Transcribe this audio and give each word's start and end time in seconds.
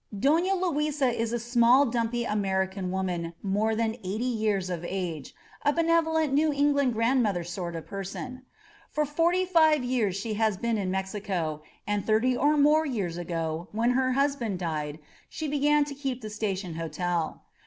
Dofia 0.11 0.55
Luisa 0.59 1.09
is 1.11 1.31
a 1.31 1.37
small, 1.37 1.85
diunpy 1.85 2.25
American 2.27 2.89
woman 2.89 3.33
more 3.43 3.75
than 3.75 3.97
eighty 4.03 4.25
years 4.25 4.67
of 4.71 4.83
age— 4.83 5.35
a 5.63 5.71
benevolent 5.71 6.33
New 6.33 6.51
England 6.51 6.93
grandmother 6.93 7.43
sort 7.43 7.75
of 7.75 7.85
person. 7.85 8.41
For 8.89 9.05
forty 9.05 9.45
five 9.45 9.83
years 9.83 10.15
she 10.15 10.33
has 10.33 10.57
been 10.57 10.79
in 10.79 10.89
Mexico, 10.89 11.61
and 11.85 12.03
thirty 12.03 12.35
or 12.35 12.57
more 12.57 12.83
years 12.83 13.15
ago, 13.17 13.67
when 13.73 13.91
her 13.91 14.13
husband 14.13 14.57
died, 14.57 14.97
she 15.29 15.47
began 15.47 15.85
to 15.85 15.93
keep 15.93 16.21
the 16.21 16.31
Station 16.31 16.73
Hotel. 16.73 17.43